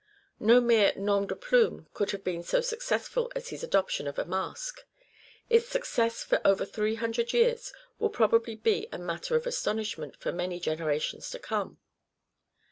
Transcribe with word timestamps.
No 0.39 0.59
mere 0.59 0.93
nom 0.95 1.27
de 1.27 1.35
plume 1.35 1.85
could 1.93 2.09
have 2.09 2.23
been 2.23 2.41
so 2.41 2.59
successful 2.59 3.31
as 3.35 3.49
his 3.49 3.63
adoption 3.63 4.07
of 4.07 4.17
a 4.17 4.25
mask: 4.25 4.81
its 5.47 5.67
success 5.67 6.23
for 6.23 6.41
over 6.43 6.65
three 6.65 6.95
hundred 6.95 7.33
years 7.33 7.71
will 7.99 8.09
probably 8.09 8.55
be 8.55 8.87
a 8.91 8.97
matter 8.97 9.35
of 9.35 9.45
astonishment 9.45 10.15
for 10.17 10.31
many 10.31 10.59
generations 10.59 11.29
to 11.29 11.37
come. 11.37 11.77